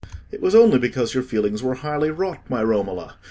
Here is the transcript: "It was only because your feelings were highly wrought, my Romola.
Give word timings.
"It 0.31 0.41
was 0.41 0.55
only 0.55 0.79
because 0.79 1.13
your 1.13 1.21
feelings 1.21 1.61
were 1.61 1.75
highly 1.75 2.09
wrought, 2.09 2.39
my 2.49 2.63
Romola. 2.63 3.17